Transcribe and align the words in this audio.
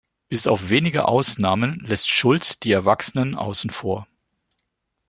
Bis 0.29 0.47
auf 0.47 0.71
wenige 0.71 1.07
Ausnahmen 1.07 1.79
lässt 1.81 2.09
Schulz 2.09 2.57
die 2.59 2.71
Erwachsenen 2.71 3.35
außen 3.35 3.69
vor. 3.69 4.07